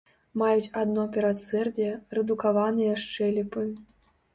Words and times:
Маюць 0.41 0.71
адно 0.83 1.03
перадсэрдзе, 1.19 1.93
рэдукаваныя 2.21 3.01
шчэлепы. 3.07 3.73